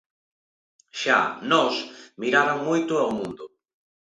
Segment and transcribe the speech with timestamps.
[0.99, 1.19] Xa
[1.51, 1.75] Nós
[2.21, 3.43] miraran moito ao mundo...